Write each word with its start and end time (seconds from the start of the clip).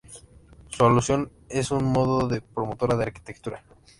Su 0.69 0.83
alusión 0.83 1.31
es 1.47 1.71
a 1.71 1.75
modo 1.77 2.27
de 2.27 2.41
promotora 2.41 2.95
de 2.97 3.03
arquitectura. 3.03 3.63